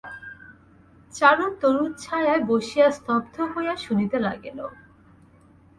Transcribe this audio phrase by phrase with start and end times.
[1.13, 4.59] চারু তরুচ্ছায়ায় বসিয়া স্তব্ধ হইয়া শুনিতে লাগিল।